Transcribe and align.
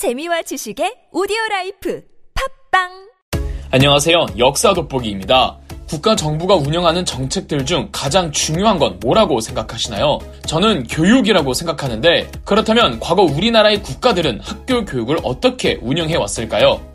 재미와 0.00 0.40
지식의 0.40 1.08
오디오 1.12 1.36
life 1.50 2.02
팟빵 2.72 2.88
안녕하세요. 3.70 4.28
역사 4.38 4.72
돋보기입니다. 4.72 5.58
국가 5.86 6.16
정부가 6.16 6.54
운영하는 6.54 7.04
정책들 7.04 7.66
중 7.66 7.90
가장 7.92 8.32
중요한 8.32 8.78
건 8.78 8.98
뭐라고 8.98 9.42
생각하시나요? 9.42 10.18
저는 10.46 10.86
교육이라고 10.86 11.52
생각하는데 11.52 12.30
그렇다면 12.46 12.98
과거 12.98 13.24
우리나라의 13.24 13.82
국가들은 13.82 14.40
학교 14.40 14.86
교육을 14.86 15.18
어떻게 15.22 15.78
운영해 15.82 16.16
왔을까요? 16.16 16.89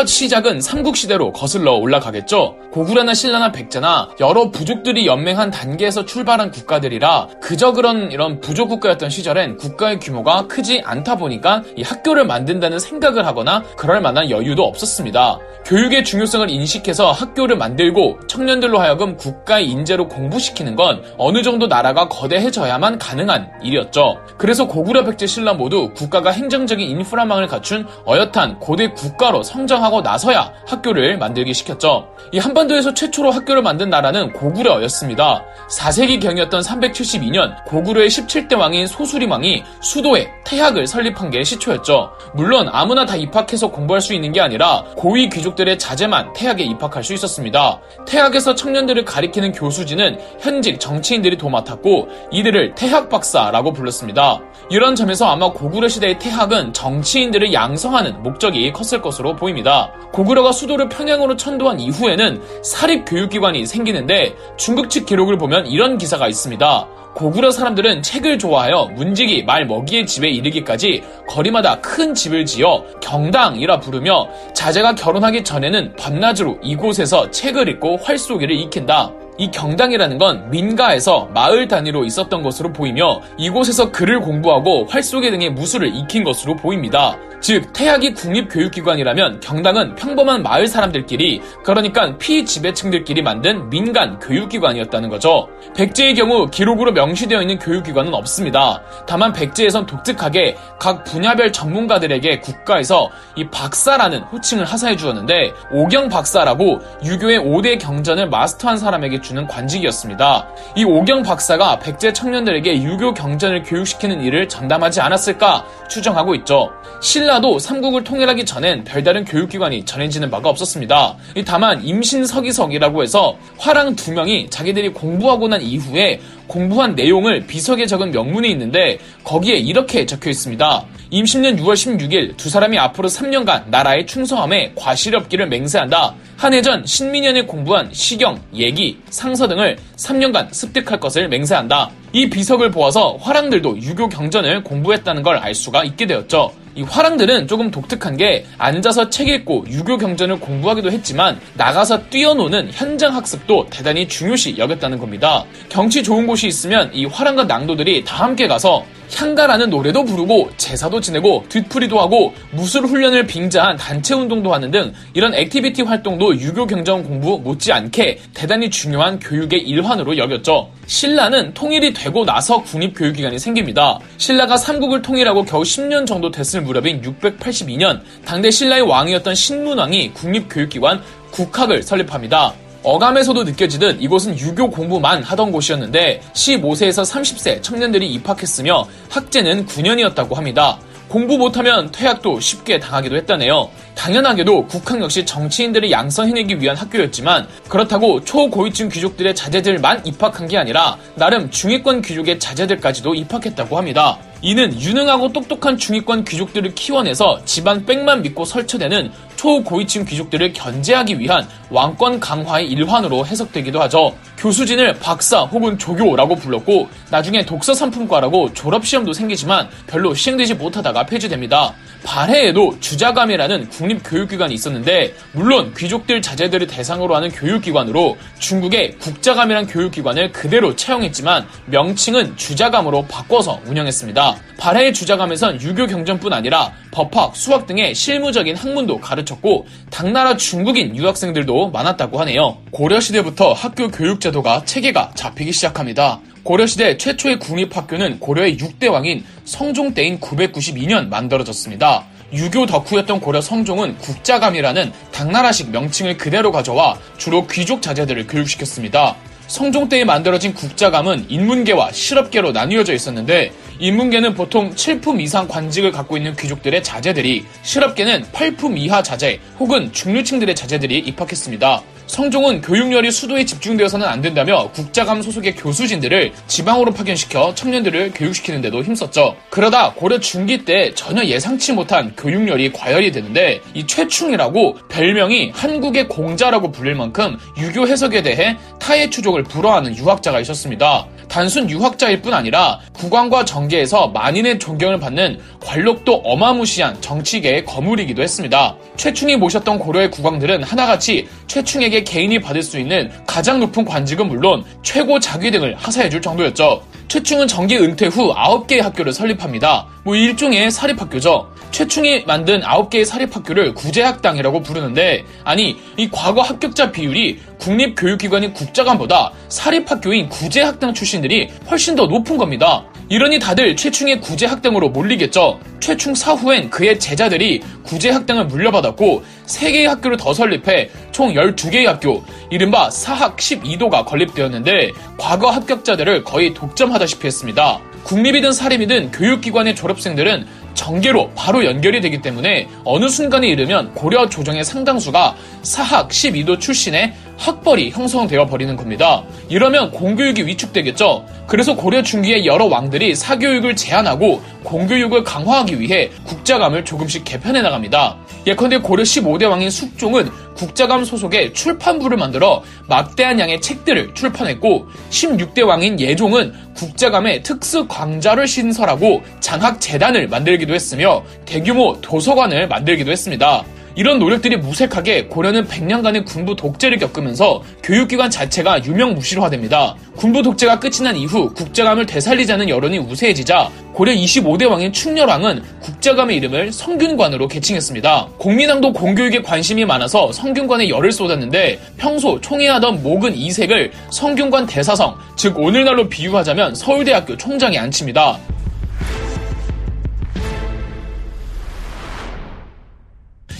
첫 0.00 0.06
시작은 0.06 0.62
삼국시대로 0.62 1.30
거슬러 1.30 1.72
올라가겠죠. 1.74 2.56
고구려나 2.72 3.12
신라나 3.12 3.52
백제나 3.52 4.08
여러 4.18 4.50
부족들이 4.50 5.06
연맹한 5.06 5.50
단계에서 5.50 6.06
출발한 6.06 6.50
국가들이라 6.50 7.28
그저 7.42 7.72
그런 7.72 8.10
이런 8.10 8.40
부족 8.40 8.68
국가였던 8.68 9.10
시절엔 9.10 9.58
국가의 9.58 9.98
규모가 9.98 10.46
크지 10.46 10.80
않다 10.86 11.16
보니까 11.16 11.62
이 11.76 11.82
학교를 11.82 12.24
만든다는 12.24 12.78
생각을 12.78 13.26
하거나 13.26 13.62
그럴 13.76 14.00
만한 14.00 14.30
여유도 14.30 14.64
없었습니다. 14.64 15.38
교육의 15.66 16.04
중요성을 16.04 16.48
인식해서 16.48 17.12
학교를 17.12 17.58
만들고 17.58 18.20
청년들로 18.26 18.78
하여금 18.78 19.18
국가의 19.18 19.68
인재로 19.68 20.08
공부시키는 20.08 20.76
건 20.76 21.02
어느 21.18 21.42
정도 21.42 21.66
나라가 21.66 22.08
거대해져야만 22.08 22.98
가능한 22.98 23.50
일이었죠. 23.62 24.16
그래서 24.38 24.66
고구려 24.66 25.04
백제 25.04 25.26
신라 25.26 25.52
모두 25.52 25.92
국가가 25.94 26.30
행정적인 26.30 26.88
인프라망을 26.88 27.46
갖춘 27.48 27.86
어엿한 28.08 28.60
고대 28.60 28.88
국가로 28.88 29.42
성장 29.42 29.84
하고 29.84 29.89
나서야 30.00 30.52
학교를 30.66 31.18
만들기 31.18 31.52
시켰죠. 31.52 32.08
이 32.32 32.38
한반도에서 32.38 32.94
최초로 32.94 33.30
학교를 33.30 33.62
만든 33.62 33.90
나라는 33.90 34.32
고구려였습니다. 34.32 35.44
4세기경이었던 35.68 36.62
372년 36.62 37.64
고구려의 37.64 38.08
17대 38.08 38.56
왕인 38.56 38.86
소수림왕이 38.86 39.64
수도에 39.80 40.30
태학을 40.44 40.86
설립한 40.86 41.30
게 41.30 41.42
시초였죠. 41.42 42.10
물론 42.34 42.68
아무나 42.70 43.04
다 43.04 43.16
입학해서 43.16 43.70
공부할 43.70 44.00
수 44.00 44.14
있는 44.14 44.32
게 44.32 44.40
아니라 44.40 44.84
고위 44.96 45.28
귀족들의 45.28 45.78
자제만 45.78 46.32
태학에 46.34 46.62
입학할 46.62 47.02
수 47.02 47.14
있었습니다. 47.14 47.80
태학에서 48.06 48.54
청년들을 48.54 49.04
가리키는 49.04 49.52
교수진은 49.52 50.18
현직 50.40 50.78
정치인들이 50.78 51.36
도맡았고 51.38 52.08
이들을 52.30 52.74
태학 52.74 53.08
박사라고 53.08 53.72
불렀습니다. 53.72 54.40
이런 54.70 54.94
점에서 54.94 55.26
아마 55.26 55.50
고구려 55.50 55.88
시대의 55.88 56.18
태학은 56.18 56.72
정치인들을 56.72 57.52
양성하는 57.52 58.22
목적이 58.22 58.72
컸을 58.72 59.00
것으로 59.00 59.34
보입니다. 59.34 59.79
고구려가 60.12 60.52
수도를 60.52 60.88
평양으로 60.88 61.36
천도한 61.36 61.80
이후에는 61.80 62.42
사립 62.62 63.04
교육기관이 63.06 63.66
생기는데 63.66 64.34
중국 64.56 64.90
측 64.90 65.06
기록을 65.06 65.38
보면 65.38 65.66
이런 65.66 65.98
기사가 65.98 66.28
있습니다. 66.28 66.88
고구려 67.14 67.50
사람들은 67.50 68.02
책을 68.02 68.38
좋아하여 68.38 68.90
문지기 68.94 69.44
말 69.44 69.66
먹이의 69.66 70.06
집에 70.06 70.30
이르기까지 70.30 71.02
거리마다 71.28 71.80
큰 71.80 72.14
집을 72.14 72.46
지어 72.46 72.84
경당이라 73.00 73.80
부르며 73.80 74.28
자제가 74.54 74.94
결혼하기 74.94 75.42
전에는 75.44 75.96
밤낮으로 75.96 76.58
이곳에서 76.62 77.30
책을 77.30 77.68
읽고 77.68 77.96
활쏘기를 77.98 78.54
익힌다. 78.56 79.12
이 79.40 79.50
경당이라는 79.50 80.18
건 80.18 80.50
민가에서 80.50 81.30
마을 81.32 81.66
단위로 81.66 82.04
있었던 82.04 82.42
것으로 82.42 82.74
보이며 82.74 83.22
이곳에서 83.38 83.90
글을 83.90 84.20
공부하고 84.20 84.84
활쏘기 84.84 85.30
등의 85.30 85.52
무술을 85.52 85.96
익힌 85.96 86.24
것으로 86.24 86.56
보입니다. 86.56 87.16
즉 87.40 87.72
태학이 87.72 88.12
국립교육기관이라면 88.12 89.40
경당은 89.40 89.94
평범한 89.94 90.42
마을 90.42 90.66
사람들끼리 90.66 91.40
그러니까 91.64 92.16
피지배층들끼리 92.18 93.22
만든 93.22 93.70
민간 93.70 94.18
교육기관이었다는 94.18 95.08
거죠. 95.08 95.48
백제의 95.74 96.14
경우 96.14 96.46
기록으로 96.50 96.92
명시되어 96.92 97.40
있는 97.40 97.58
교육기관은 97.58 98.12
없습니다. 98.12 98.82
다만 99.06 99.32
백제에선 99.32 99.86
독특하게 99.86 100.56
각 100.78 101.04
분야별 101.04 101.50
전문가들에게 101.52 102.40
국가에서 102.40 103.08
이 103.36 103.48
박사라는 103.48 104.20
호칭을 104.24 104.66
하사해 104.66 104.96
주었는데 104.96 105.54
오경 105.72 106.10
박사라고 106.10 106.80
유교의 107.02 107.38
5대 107.38 107.80
경전을 107.80 108.28
마스터한 108.28 108.76
사람에게 108.76 109.22
주는 109.30 109.46
관직이었습니다. 109.46 110.48
이 110.74 110.82
오경 110.82 111.22
박사가 111.22 111.78
백제 111.78 112.12
청년들에게 112.12 112.82
유교 112.82 113.14
경전을 113.14 113.62
교육시키는 113.62 114.22
일을 114.22 114.48
전담하지 114.48 115.00
않았을까 115.00 115.64
추정하고 115.88 116.34
있죠. 116.36 116.70
신라도 117.00 117.60
삼국을 117.60 118.02
통일하기 118.02 118.44
전엔 118.44 118.82
별다른 118.82 119.24
교육기관이 119.24 119.84
전해지는 119.84 120.30
바가 120.30 120.48
없었습니다. 120.48 121.14
다만 121.46 121.84
임신서기석이라고 121.84 123.04
해서 123.04 123.36
화랑 123.56 123.94
두 123.94 124.12
명이 124.12 124.50
자기들이 124.50 124.88
공부하고 124.88 125.46
난 125.46 125.62
이후에 125.62 126.20
공부한 126.48 126.96
내용을 126.96 127.46
비석에 127.46 127.86
적은 127.86 128.10
명문이 128.10 128.50
있는데 128.50 128.98
거기에 129.22 129.54
이렇게 129.54 130.06
적혀 130.06 130.30
있습니다. 130.30 130.84
임신년 131.12 131.56
6월 131.56 131.74
16일 131.74 132.36
두 132.36 132.48
사람이 132.48 132.78
앞으로 132.78 133.08
3년간 133.08 133.64
나라에 133.68 134.06
충성함에 134.06 134.72
과실이 134.76 135.16
없기를 135.16 135.48
맹세한다. 135.48 136.14
한 136.36 136.52
해 136.54 136.62
전 136.62 136.86
신민년에 136.86 137.42
공부한 137.46 137.88
시경, 137.92 138.40
예기, 138.54 138.98
상서 139.10 139.48
등을 139.48 139.76
3년간 139.96 140.52
습득할 140.54 141.00
것을 141.00 141.28
맹세한다. 141.28 141.90
이 142.12 142.30
비석을 142.30 142.70
보아서 142.70 143.16
화랑들도 143.20 143.80
유교 143.82 144.08
경전을 144.08 144.62
공부했다는 144.62 145.22
걸 145.22 145.36
알 145.40 145.54
수가 145.54 145.82
있게 145.84 146.06
되었죠. 146.06 146.52
이 146.80 146.82
화랑들은 146.82 147.46
조금 147.46 147.70
독특한 147.70 148.16
게 148.16 148.46
앉아서 148.56 149.10
책 149.10 149.28
읽고 149.28 149.66
유교 149.68 149.98
경전을 149.98 150.40
공부하기도 150.40 150.90
했지만 150.90 151.38
나가서 151.52 152.04
뛰어노는 152.08 152.70
현장 152.72 153.14
학습도 153.14 153.66
대단히 153.68 154.08
중요시 154.08 154.56
여겼다는 154.56 154.98
겁니다. 154.98 155.44
경치 155.68 156.02
좋은 156.02 156.26
곳이 156.26 156.46
있으면 156.46 156.90
이 156.94 157.04
화랑과 157.04 157.44
낭도들이 157.44 158.04
다 158.04 158.24
함께 158.24 158.48
가서 158.48 158.86
향가라는 159.14 159.68
노래도 159.68 160.04
부르고 160.04 160.52
제사도 160.56 161.02
지내고 161.02 161.44
뒤풀이도 161.50 162.00
하고 162.00 162.32
무술 162.52 162.86
훈련을 162.86 163.26
빙자한 163.26 163.76
단체 163.76 164.14
운동도 164.14 164.54
하는 164.54 164.70
등 164.70 164.94
이런 165.12 165.34
activity 165.34 165.82
활동도 165.82 166.40
유교 166.40 166.66
경전 166.66 167.02
공부 167.02 167.38
못지않게 167.40 168.20
대단히 168.32 168.70
중요한 168.70 169.18
교육의 169.18 169.60
일환으로 169.60 170.16
여겼죠. 170.16 170.70
신라는 170.90 171.54
통일이 171.54 171.92
되고 171.92 172.24
나서 172.24 172.62
국립교육기관이 172.64 173.38
생깁니다. 173.38 174.00
신라가 174.16 174.56
삼국을 174.56 175.02
통일하고 175.02 175.44
겨우 175.44 175.62
10년 175.62 176.04
정도 176.04 176.32
됐을 176.32 176.62
무렵인 176.62 177.00
682년 177.00 178.00
당대 178.24 178.50
신라의 178.50 178.82
왕이었던 178.82 179.32
신문왕이 179.32 180.14
국립교육기관 180.14 181.00
국학을 181.30 181.84
설립합니다. 181.84 182.54
어감에서도 182.82 183.44
느껴지듯 183.44 184.02
이곳은 184.02 184.36
유교 184.40 184.68
공부만 184.68 185.22
하던 185.22 185.52
곳이었는데 185.52 186.22
15세에서 186.32 187.08
30세 187.08 187.62
청년들이 187.62 188.08
입학했으며 188.14 188.84
학제는 189.10 189.66
9년이었다고 189.66 190.34
합니다. 190.34 190.80
공부 191.06 191.38
못하면 191.38 191.92
퇴학도 191.92 192.40
쉽게 192.40 192.80
당하기도 192.80 193.14
했다네요. 193.14 193.70
당연하게도 194.00 194.66
국학 194.66 194.98
역시 195.02 195.26
정치인들을 195.26 195.90
양성 195.90 196.26
해내기 196.26 196.58
위한 196.58 196.74
학교였지만 196.74 197.46
그렇다고 197.68 198.24
초고위층 198.24 198.88
귀족들의 198.88 199.34
자제들만 199.34 200.06
입학한 200.06 200.48
게 200.48 200.56
아니라 200.56 200.96
나름 201.16 201.50
중위권 201.50 202.00
귀족의 202.00 202.38
자제들까지도 202.38 203.14
입학했다고 203.14 203.76
합니다. 203.76 204.16
이는 204.40 204.72
유능하고 204.80 205.34
똑똑한 205.34 205.76
중위권 205.76 206.24
귀족들을 206.24 206.74
키워내서 206.74 207.44
집안 207.44 207.84
빽만 207.84 208.22
믿고 208.22 208.46
설쳐대는 208.46 209.12
초고위층 209.36 210.06
귀족들을 210.06 210.54
견제하기 210.54 211.18
위한 211.18 211.46
왕권 211.68 212.20
강화의 212.20 212.68
일환으로 212.70 213.26
해석되기도 213.26 213.82
하죠. 213.82 214.14
교수진을 214.40 214.94
박사 214.94 215.42
혹은 215.42 215.78
조교라고 215.78 216.34
불렀고 216.34 216.88
나중에 217.10 217.44
독서 217.44 217.74
상품과라고 217.74 218.54
졸업시험도 218.54 219.12
생기지만 219.12 219.68
별로 219.86 220.14
시행되지 220.14 220.54
못하다가 220.54 221.04
폐지됩니다. 221.04 221.74
발해에도 222.02 222.80
주자감이라는 222.80 223.68
국립교육기관이 223.68 224.54
있었는데 224.54 225.14
물론 225.32 225.74
귀족들 225.76 226.22
자제들을 226.22 226.66
대상으로 226.66 227.14
하는 227.14 227.28
교육기관으로 227.30 228.16
중국의 228.38 228.96
국자감이란 228.98 229.66
교육기관을 229.66 230.32
그대로 230.32 230.74
채용했지만 230.74 231.46
명칭은 231.66 232.38
주자감으로 232.38 233.04
바꿔서 233.06 233.60
운영했습니다. 233.66 234.36
발해의 234.58 234.94
주자감에선 234.94 235.60
유교 235.60 235.86
경전뿐 235.86 236.32
아니라 236.32 236.72
법학, 236.90 237.36
수학 237.36 237.66
등의 237.66 237.94
실무적인 237.94 238.56
학문도 238.56 238.98
가르쳤고 238.98 239.66
당나라 239.90 240.36
중국인 240.36 240.96
유학생들도 240.96 241.70
많았다고 241.70 242.18
하네요. 242.20 242.58
고려시대부터 242.70 243.52
학교 243.52 243.88
교육 243.88 244.20
제도가 244.30 244.64
체계가 244.64 245.12
잡히기 245.14 245.52
시작합니다. 245.52 246.20
고려시대 246.42 246.96
최초의 246.96 247.38
국립학교는 247.38 248.20
고려의 248.20 248.56
6대 248.56 248.90
왕인 248.90 249.24
성종 249.44 249.94
때인 249.94 250.20
992년 250.20 251.08
만들어졌습니다. 251.08 252.04
유교 252.32 252.64
덕후였던 252.66 253.20
고려 253.20 253.40
성종은 253.40 253.98
국자감이라는 253.98 254.92
당나라식 255.12 255.70
명칭을 255.70 256.16
그대로 256.16 256.52
가져와 256.52 256.96
주로 257.18 257.46
귀족 257.48 257.82
자제들을 257.82 258.28
교육시켰습니다. 258.28 259.16
성종 259.48 259.88
때에 259.88 260.04
만들어진 260.04 260.54
국자감은 260.54 261.26
인문계와 261.28 261.90
실업계로 261.90 262.52
나뉘어져 262.52 262.94
있었는데 262.94 263.50
인문계는 263.80 264.34
보통 264.34 264.72
7품 264.76 265.20
이상 265.20 265.48
관직을 265.48 265.90
갖고 265.90 266.16
있는 266.16 266.36
귀족들의 266.36 266.84
자제들이 266.84 267.44
실업계는 267.62 268.26
8품 268.32 268.78
이하 268.78 269.02
자제 269.02 269.40
혹은 269.58 269.92
중류층들의 269.92 270.54
자제들이 270.54 270.98
입학했습니다. 270.98 271.82
성종은 272.10 272.60
교육열이 272.60 273.12
수도에 273.12 273.44
집중되어서는 273.44 274.04
안 274.04 274.20
된다며 274.20 274.68
국자감 274.72 275.22
소속의 275.22 275.54
교수진들을 275.54 276.32
지방으로 276.48 276.92
파견시켜 276.92 277.54
청년들을 277.54 278.14
교육시키는 278.16 278.60
데도 278.62 278.82
힘썼죠. 278.82 279.36
그러다 279.48 279.92
고려 279.92 280.18
중기 280.18 280.64
때 280.64 280.92
전혀 280.94 281.24
예상치 281.24 281.72
못한 281.72 282.12
교육열이 282.16 282.72
과열이 282.72 283.12
되는데 283.12 283.60
이 283.74 283.86
최충이라고 283.86 284.78
별명이 284.88 285.52
한국의 285.54 286.08
공자라고 286.08 286.72
불릴 286.72 286.96
만큼 286.96 287.38
유교 287.56 287.86
해석에 287.86 288.22
대해 288.22 288.56
타의 288.80 289.10
추종을 289.10 289.44
불허하는 289.44 289.96
유학자가 289.96 290.40
있었습니다. 290.40 291.06
단순 291.30 291.70
유학자일 291.70 292.20
뿐 292.22 292.34
아니라 292.34 292.80
국왕과 292.92 293.44
정계에서 293.44 294.08
만인의 294.08 294.58
존경을 294.58 294.98
받는 294.98 295.38
관록도 295.60 296.22
어마무시한 296.24 297.00
정치계의 297.00 297.64
거물이기도 297.64 298.20
했습니다. 298.20 298.76
최충이 298.96 299.36
모셨던 299.36 299.78
고려의 299.78 300.10
국왕들은 300.10 300.64
하나같이 300.64 301.28
최충에게 301.46 302.02
개인이 302.02 302.40
받을 302.40 302.62
수 302.62 302.80
있는 302.80 303.10
가장 303.26 303.60
높은 303.60 303.84
관직은 303.84 304.26
물론 304.26 304.64
최고 304.82 305.20
자귀 305.20 305.52
등을 305.52 305.76
하사해줄 305.76 306.20
정도였죠. 306.20 306.82
최충은 307.06 307.46
정계 307.46 307.78
은퇴 307.78 308.06
후 308.06 308.34
9개의 308.34 308.82
학교를 308.82 309.12
설립합니다. 309.12 309.86
뭐 310.04 310.16
일종의 310.16 310.70
사립학교죠. 310.70 311.48
최충이 311.70 312.24
만든 312.26 312.60
9개의 312.60 313.04
사립학교를 313.04 313.74
구제학당이라고 313.74 314.62
부르는데 314.62 315.24
아니 315.44 315.76
이 315.96 316.08
과거 316.10 316.42
합격자 316.42 316.92
비율이 316.92 317.38
국립교육기관인 317.58 318.52
국자관보다 318.52 319.32
사립학교인 319.48 320.28
구제학당 320.28 320.94
출신들이 320.94 321.48
훨씬 321.70 321.94
더 321.94 322.06
높은 322.06 322.36
겁니다. 322.36 322.84
이러니 323.08 323.40
다들 323.40 323.74
최충의 323.74 324.20
구제학당으로 324.20 324.90
몰리겠죠. 324.90 325.58
최충 325.80 326.14
사후엔 326.14 326.70
그의 326.70 327.00
제자들이 327.00 327.60
구제학당을 327.82 328.46
물려받았고 328.46 329.24
3개의 329.46 329.86
학교를 329.86 330.16
더 330.16 330.32
설립해 330.32 330.90
총 331.10 331.34
12개의 331.34 331.86
학교, 331.86 332.22
이른바 332.50 332.88
사학 332.88 333.36
12도가 333.36 334.06
건립되었는데 334.06 334.92
과거 335.18 335.50
합격자들을 335.50 336.22
거의 336.22 336.54
독점하다시피 336.54 337.26
했습니다. 337.26 337.80
국립이든 338.04 338.52
사립이든 338.52 339.10
교육기관의 339.10 339.74
졸업생들은 339.74 340.46
정계로 340.74 341.30
바로 341.34 341.64
연결이 341.64 342.00
되기 342.00 342.20
때문에 342.20 342.68
어느 342.84 343.08
순간에 343.08 343.48
이르면 343.48 343.94
고려 343.94 344.28
조정의 344.28 344.64
상당수가 344.64 345.34
사학 345.62 346.08
12도 346.08 346.60
출신의 346.60 347.12
학벌이 347.40 347.90
형성되어 347.90 348.46
버리는 348.46 348.76
겁니다. 348.76 349.24
이러면 349.48 349.90
공교육이 349.90 350.46
위축되겠죠. 350.46 351.24
그래서 351.46 351.74
고려 351.74 352.02
중기의 352.02 352.44
여러 352.46 352.66
왕들이 352.66 353.14
사교육을 353.14 353.76
제한하고 353.76 354.42
공교육을 354.62 355.24
강화하기 355.24 355.80
위해 355.80 356.10
국자감을 356.24 356.84
조금씩 356.84 357.24
개편해 357.24 357.62
나갑니다. 357.62 358.18
예컨대 358.46 358.78
고려 358.78 359.02
15대 359.02 359.48
왕인 359.48 359.70
숙종은 359.70 360.30
국자감 360.54 361.04
소속의 361.04 361.54
출판부를 361.54 362.18
만들어 362.18 362.62
막대한 362.88 363.40
양의 363.40 363.62
책들을 363.62 364.14
출판했고 364.14 364.86
16대 365.10 365.66
왕인 365.66 365.98
예종은 365.98 366.52
국자감의 366.74 367.42
특수 367.42 367.86
광자를 367.88 368.46
신설하고 368.46 369.22
장학 369.40 369.80
재단을 369.80 370.28
만들기도 370.28 370.74
했으며 370.74 371.24
대규모 371.46 371.98
도서관을 372.02 372.68
만들기도 372.68 373.10
했습니다. 373.10 373.64
이런 374.00 374.18
노력들이 374.18 374.56
무색하게 374.56 375.26
고려는 375.26 375.68
100년간의 375.68 376.24
군부 376.24 376.56
독재를 376.56 376.96
겪으면서 376.96 377.62
교육기관 377.82 378.30
자체가 378.30 378.82
유명무실화됩니다. 378.82 379.94
군부 380.16 380.42
독재가 380.42 380.80
끝이 380.80 381.02
난 381.02 381.18
이후 381.18 381.52
국자감을 381.52 382.06
되살리자는 382.06 382.70
여론이 382.70 382.96
우세해지자 382.96 383.70
고려 383.92 384.12
25대 384.14 384.70
왕인 384.70 384.94
충렬왕은 384.94 385.62
국자감의 385.82 386.34
이름을 386.38 386.72
성균관으로 386.72 387.46
개칭했습니다. 387.46 388.28
공민왕도 388.38 388.94
공교육에 388.94 389.42
관심이 389.42 389.84
많아서 389.84 390.32
성균관에 390.32 390.88
열을 390.88 391.12
쏟았는데 391.12 391.78
평소 391.98 392.40
총애하던 392.40 393.02
목은 393.02 393.36
이색을 393.36 393.92
성균관 394.08 394.64
대사성, 394.64 395.14
즉 395.36 395.58
오늘날로 395.58 396.08
비유하자면 396.08 396.74
서울대학교 396.74 397.36
총장에 397.36 397.76
앉힙니다. 397.76 398.38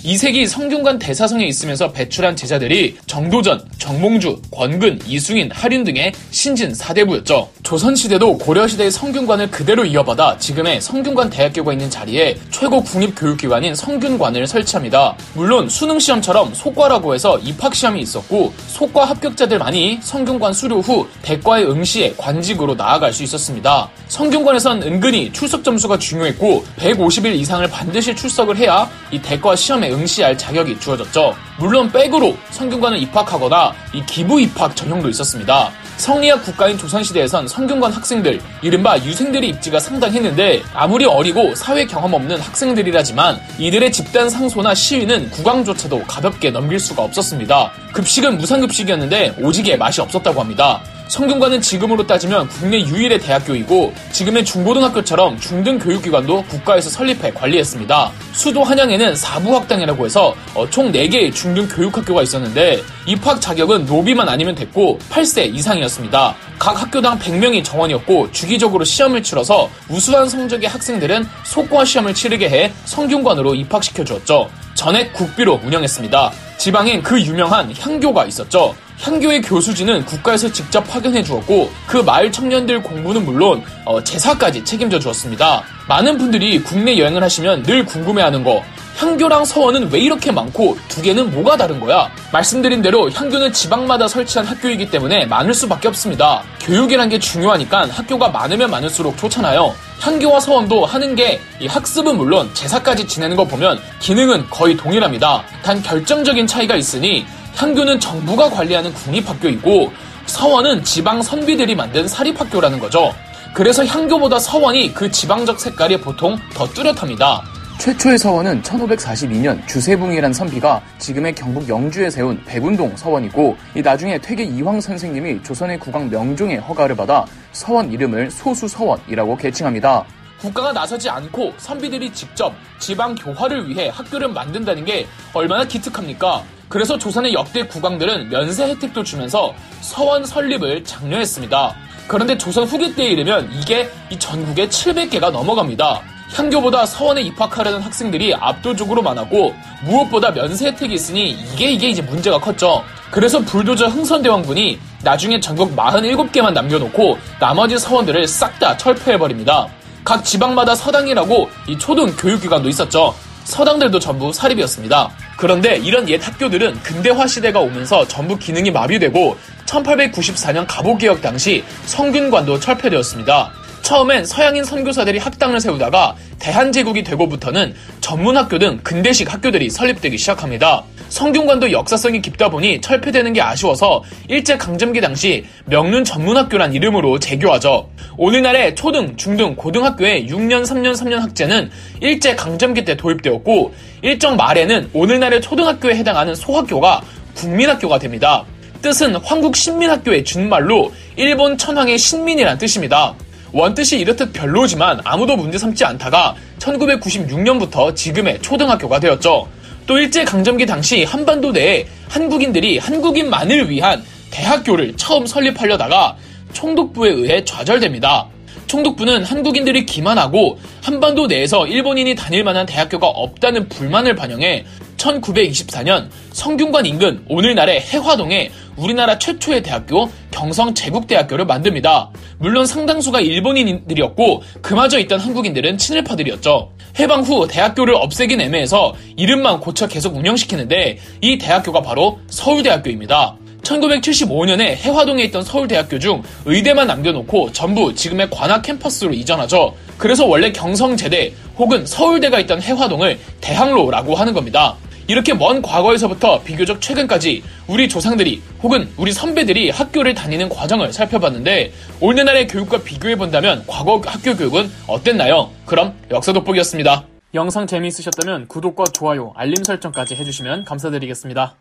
이색이 0.02 0.47
성균관 0.47 0.99
대사성에 0.99 1.44
있으면서 1.44 1.93
배출한 1.93 2.35
제자들이 2.35 2.97
정도전, 3.06 3.69
정몽주, 3.76 4.41
권근, 4.50 4.99
이승인, 5.06 5.50
하륜 5.52 5.85
등의 5.85 6.12
신진 6.31 6.75
사대부였죠. 6.75 7.50
조선시대도 7.62 8.38
고려시대의 8.38 8.91
성균관을 8.91 9.50
그대로 9.50 9.85
이어받아 9.85 10.38
지금의 10.38 10.81
성균관 10.81 11.29
대학교가 11.29 11.73
있는 11.73 11.91
자리에 11.91 12.37
최고 12.50 12.82
국립교육기관인 12.82 13.75
성균관을 13.75 14.47
설치합니다. 14.47 15.17
물론 15.35 15.69
수능시험처럼 15.69 16.55
속과라고 16.55 17.14
해서 17.14 17.38
입학시험이 17.38 18.00
있었고 18.00 18.55
속과 18.69 19.05
합격자들만이 19.05 20.00
성균관 20.02 20.55
수료 20.55 20.81
후 20.81 21.06
대과의 21.20 21.70
응시에 21.70 22.14
관직으로 22.17 22.75
나아갈 22.75 23.12
수 23.12 23.23
있었습니다. 23.23 23.91
성균관에선 24.11 24.83
은근히 24.83 25.33
출석 25.33 25.62
점수가 25.62 25.99
중요했고 25.99 26.65
150일 26.77 27.33
이상을 27.37 27.67
반드시 27.69 28.15
출석을 28.15 28.57
해야 28.57 28.91
이 29.12 29.23
대과 29.23 29.55
시험에 29.55 29.93
응시할 29.93 30.37
자격이 30.37 30.81
주어졌죠. 30.81 31.37
물론 31.59 31.91
백으로 31.93 32.37
성균관을 32.51 32.99
입학하거나 32.99 33.73
이 33.95 34.05
기부 34.07 34.41
입학 34.41 34.75
전형도 34.75 35.09
있었습니다. 35.11 35.71
성리학 35.97 36.45
국가인 36.45 36.77
조선시대에선 36.77 37.47
성균관 37.47 37.93
학생들, 37.93 38.41
이른바 38.62 38.99
유생들의 38.99 39.49
입지가 39.51 39.79
상당했는데 39.79 40.62
아무리 40.75 41.05
어리고 41.05 41.55
사회 41.55 41.85
경험 41.87 42.12
없는 42.15 42.41
학생들이라지만 42.41 43.39
이들의 43.59 43.93
집단 43.93 44.29
상소나 44.29 44.75
시위는 44.75 45.31
국왕조차도 45.31 46.05
가볍게 46.09 46.51
넘길 46.51 46.81
수가 46.81 47.03
없었습니다. 47.03 47.71
급식은 47.93 48.39
무상급식이었는데 48.39 49.37
오직에 49.41 49.77
맛이 49.77 50.01
없었다고 50.01 50.41
합니다. 50.41 50.83
성균관은 51.11 51.61
지금으로 51.61 52.07
따지면 52.07 52.49
국내 52.49 52.81
유일의 52.81 53.19
대학교이고 53.19 53.93
지금의 54.12 54.45
중고등학교처럼 54.45 55.41
중등교육기관도 55.41 56.45
국가에서 56.45 56.89
설립해 56.89 57.33
관리했습니다. 57.33 58.12
수도 58.31 58.62
한양에는 58.62 59.17
사부학당이라고 59.17 60.07
해서 60.07 60.37
어, 60.55 60.71
총 60.71 60.93
4개의 60.93 61.35
중등교육학교가 61.35 62.23
있었는데 62.23 62.83
입학 63.07 63.41
자격은 63.41 63.87
노비만 63.87 64.29
아니면 64.29 64.55
됐고 64.55 65.01
8세 65.11 65.53
이상이었습니다. 65.53 66.37
각 66.61 66.81
학교당 66.81 67.19
100명이 67.19 67.65
정원이었고 67.65 68.31
주기적으로 68.31 68.85
시험을 68.85 69.25
치러서 69.25 69.69
우수한 69.89 70.29
성적의 70.29 70.69
학생들은 70.69 71.27
속과 71.43 71.87
시험을 71.87 72.15
치르게 72.15 72.49
해 72.49 72.73
성균관으로 72.85 73.57
입학시켜 73.57 74.05
주었죠. 74.05 74.49
전액 74.75 75.12
국비로 75.12 75.61
운영했습니다. 75.64 76.33
지방엔 76.59 77.02
그 77.02 77.21
유명한 77.21 77.73
향교가 77.78 78.26
있었죠. 78.26 78.75
향교의 79.00 79.40
교수진은 79.42 80.04
국가에서 80.04 80.52
직접 80.52 80.83
파견해 80.83 81.23
주었고 81.23 81.71
그 81.87 81.99
마을 81.99 82.30
청년들 82.30 82.83
공부는 82.83 83.25
물론 83.25 83.62
어, 83.87 84.02
제사까지 84.02 84.64
책임져 84.64 84.99
주었습니다. 84.99 85.62
많은 85.88 86.18
분들이 86.18 86.62
국내 86.62 86.99
여행을 86.99 87.23
하시면 87.23 87.62
늘 87.62 87.85
궁금해하는 87.85 88.45
거 88.45 88.62
향교랑 88.97 89.44
서원은 89.44 89.90
왜 89.90 90.00
이렇게 90.00 90.30
많고 90.30 90.76
두 90.88 91.00
개는 91.00 91.30
뭐가 91.30 91.56
다른 91.56 91.80
거야? 91.80 92.11
말씀드린 92.32 92.82
대로 92.82 93.11
향교는 93.11 93.52
지방마다 93.52 94.06
설치한 94.09 94.47
학교이기 94.47 94.90
때문에 94.90 95.25
많을 95.26 95.54
수밖에 95.54 95.88
없습니다. 95.88 96.42
교육이란 96.61 97.09
게 97.09 97.18
중요하니까 97.18 97.88
학교가 97.90 98.28
많으면 98.28 98.70
많을수록 98.70 99.16
좋잖아요. 99.16 99.75
향교와 100.00 100.40
서원도 100.40 100.85
하는 100.87 101.14
게 101.14 101.40
이 101.61 101.66
학습은 101.66 102.16
물론 102.16 102.50
제사까지 102.54 103.06
지내는 103.06 103.37
거 103.37 103.44
보면 103.44 103.78
기능은 104.00 104.49
거의 104.49 104.76
동일합니다. 104.76 105.42
단 105.62 105.82
결정적인 105.82 106.47
차이가 106.47 106.75
있으니 106.75 107.26
향교는 107.56 108.00
정부가 108.00 108.49
관리하는 108.50 108.92
국립학교이고 108.94 109.92
서원은 110.26 110.85
지방 110.85 111.23
선비들이 111.23 111.75
만든 111.75 112.09
사립학교라는 112.09 112.78
거죠. 112.78 113.14
그래서 113.52 113.85
향교보다 113.85 114.38
서원이 114.38 114.94
그 114.94 115.11
지방적 115.11 115.59
색깔이 115.61 116.00
보통 116.00 116.38
더 116.54 116.66
뚜렷합니다. 116.68 117.42
최초의 117.80 118.18
서원은 118.18 118.60
1542년 118.60 119.66
주세붕이란 119.66 120.34
선비가 120.34 120.82
지금의 120.99 121.34
경북 121.34 121.66
영주에 121.66 122.10
세운 122.10 122.38
백운동 122.44 122.94
서원이고 122.94 123.56
이 123.75 123.80
나중에 123.80 124.18
퇴계 124.18 124.44
이황 124.44 124.78
선생님이 124.82 125.42
조선의 125.42 125.78
국왕 125.80 126.10
명종의 126.10 126.58
허가를 126.58 126.94
받아 126.94 127.25
서원 127.52 127.90
이름을 127.90 128.30
소수서원이라고 128.30 129.34
개칭합니다. 129.34 130.04
국가가 130.38 130.72
나서지 130.72 131.08
않고 131.08 131.54
선비들이 131.56 132.12
직접 132.12 132.52
지방 132.78 133.14
교화를 133.14 133.66
위해 133.70 133.88
학교를 133.88 134.28
만든다는 134.28 134.84
게 134.84 135.06
얼마나 135.32 135.64
기특합니까? 135.64 136.42
그래서 136.68 136.99
조선의 136.99 137.32
역대 137.32 137.66
국왕들은 137.66 138.28
면세 138.28 138.68
혜택도 138.68 139.02
주면서 139.02 139.54
서원 139.80 140.26
설립을 140.26 140.84
장려했습니다. 140.84 141.75
그런데 142.08 142.37
조선 142.37 142.64
후기 142.64 142.94
때에 142.94 143.06
이르면 143.06 143.50
이게 143.54 143.88
이 144.10 144.18
전국에 144.18 144.68
700개가 144.68 145.30
넘어갑니다. 145.30 146.20
향교보다 146.32 146.87
서원에 146.87 147.22
입학하려는 147.22 147.80
학생들이 147.80 148.34
압도적으로 148.34 149.02
많았고 149.02 149.54
무엇보다 149.82 150.32
면세 150.32 150.66
혜택이 150.66 150.94
있으니 150.94 151.30
이게 151.30 151.72
이게 151.72 151.88
이제 151.88 152.02
문제가 152.02 152.38
컸죠. 152.38 152.84
그래서 153.10 153.40
불도저 153.40 153.87
흥선대왕군이 153.87 154.78
나중에 155.02 155.40
전국 155.40 155.75
47개만 155.75 156.52
남겨놓고 156.52 157.18
나머지 157.40 157.78
서원들을 157.78 158.26
싹 158.28 158.58
다 158.60 158.76
철폐해버립니다. 158.76 159.68
각 160.04 160.22
지방마다 160.22 160.75
서당이라고 160.75 161.49
이 161.66 161.78
초등 161.78 162.14
교육기관도 162.14 162.68
있었죠. 162.68 163.14
서당들도 163.44 163.99
전부 163.99 164.32
사립이었습니다. 164.32 165.10
그런데 165.38 165.76
이런 165.78 166.08
옛 166.10 166.20
학교들은 166.22 166.82
근대화 166.82 167.26
시대가 167.26 167.60
오면서 167.60 168.06
전부 168.06 168.37
기능이 168.37 168.70
마비되고 168.70 169.37
1894년 169.64 170.66
갑오개혁 170.68 171.22
당시 171.22 171.64
성균관도 171.87 172.60
철폐되었습니다. 172.60 173.50
처음엔 173.82 174.25
서양인 174.25 174.64
선교사들이 174.64 175.18
학당을 175.18 175.60
세우다가 175.60 176.16
대한제국이 176.38 177.02
되고부터는 177.02 177.75
전문학교 178.00 178.58
등 178.58 178.80
근대식 178.82 179.32
학교들이 179.32 179.70
설립되기 179.70 180.16
시작합니다. 180.18 180.84
성균관도 181.08 181.72
역사성이 181.72 182.22
깊다 182.22 182.49
보니 182.49 182.80
철폐되는 182.80 183.32
게 183.32 183.42
아쉬워서 183.42 184.02
일제강점기 184.28 185.00
당시 185.00 185.44
명륜 185.66 186.04
전문학교란 186.04 186.72
이름으로 186.72 187.18
재교하죠. 187.18 187.90
오늘날의 188.16 188.76
초등, 188.76 189.16
중등, 189.16 189.56
고등학교의 189.56 190.28
6년, 190.28 190.62
3년, 190.62 190.92
3년 190.92 191.18
학제는 191.18 191.70
일제강점기 192.00 192.84
때 192.84 192.96
도입되었고 192.96 193.75
일정 194.02 194.37
말에는 194.37 194.90
오늘날의 194.92 195.40
초등학교에 195.40 195.96
해당하는 195.96 196.34
소학교가 196.34 197.02
국민학교가 197.34 197.99
됩니다. 197.99 198.44
뜻은 198.82 199.16
황국 199.16 199.56
신민학교의 199.56 200.25
준말로 200.25 200.92
일본 201.16 201.58
천황의 201.58 201.99
신민이란 201.99 202.58
뜻입니다. 202.58 203.14
원뜻이 203.52 203.99
이렇듯 203.99 204.33
별로지만 204.33 205.00
아무도 205.04 205.37
문제 205.37 205.59
삼지 205.59 205.85
않다가 205.85 206.35
1996년부터 206.59 207.95
지금의 207.95 208.40
초등학교가 208.42 209.00
되었죠. 209.00 209.49
또 209.87 209.99
일제강점기 209.99 210.66
당시 210.66 211.04
한반도 211.04 211.50
내에 211.50 211.87
한국인들이 212.09 212.78
한국인만을 212.78 213.69
위한 213.71 214.04
대학교를 214.30 214.97
처음 214.97 215.26
설립하려다가 215.26 216.16
총독부에 216.52 217.11
의해 217.11 217.45
좌절됩니다. 217.45 218.28
총독부는 218.69 219.25
한국인들이 219.25 219.85
기만하고 219.85 220.61
한반도 220.80 221.26
내에서 221.26 221.66
일본인이 221.66 222.14
다닐 222.14 222.45
만한 222.45 222.66
대학교가 222.66 223.09
없다는 223.09 223.69
불만을 223.69 224.14
반영해 224.14 224.64
1924년 224.97 226.09
성균관 226.33 226.87
인근 226.87 227.25
오늘날의 227.28 227.80
해화동에 227.80 228.52
우리나라 228.77 229.19
최초의 229.19 229.62
대학교 229.62 230.11
경성 230.31 230.75
제국대학교를 230.75 231.45
만듭니다. 231.47 232.11
물론 232.39 232.67
상당수가 232.67 233.21
일본인들이었고 233.21 234.43
그마저 234.62 234.99
있던 234.99 235.21
한국인들은 235.21 235.79
친일파들이었죠. 235.79 236.73
해방 236.99 237.23
후 237.23 237.47
대학교를 237.47 237.95
없애긴 237.95 238.41
애매해서 238.41 238.95
이름만 239.17 239.61
고쳐 239.61 239.87
계속 239.87 240.17
운영시키는데 240.17 240.99
이 241.21 241.39
대학교가 241.39 241.83
바로 241.83 242.19
서울대학교입니다. 242.29 243.37
1975년에 243.62 244.77
해화동에 244.77 245.23
있던 245.25 245.43
서울대학교 245.43 245.99
중 245.99 246.23
의대만 246.45 246.87
남겨놓고 246.87 247.53
전부 247.53 247.95
지금의 247.95 248.31
관악 248.31 248.62
캠퍼스로 248.62 249.12
이전하죠. 249.12 249.75
그래서 249.99 250.27
원래 250.27 250.50
경성제대 250.50 251.33
혹은 251.59 251.85
서울대가 251.85 252.41
있던 252.41 252.62
해화동을 252.62 253.19
대학로라고 253.41 254.15
하는 254.15 254.33
겁니다. 254.33 254.77
이렇게 255.11 255.35
먼 255.35 255.61
과거에서부터 255.61 256.40
비교적 256.45 256.81
최근까지 256.81 257.43
우리 257.67 257.88
조상들이 257.88 258.40
혹은 258.62 258.88
우리 258.97 259.11
선배들이 259.11 259.71
학교를 259.71 260.14
다니는 260.14 260.49
과정을 260.49 260.93
살펴봤는데 260.93 261.73
오늘날의 261.99 262.47
교육과 262.47 262.85
비교해 262.85 263.17
본다면 263.17 263.64
과거 263.67 264.00
학교 264.07 264.37
교육은 264.37 264.71
어땠나요? 264.87 265.50
그럼 265.67 265.95
역사 266.12 266.33
돋보기였습니다. 266.33 267.07
영상 267.35 267.67
재미있으셨다면 267.67 268.47
구독과 268.47 268.85
좋아요, 268.93 269.33
알림 269.35 269.64
설정까지 269.64 270.14
해주시면 270.14 270.64
감사드리겠습니다. 270.64 271.57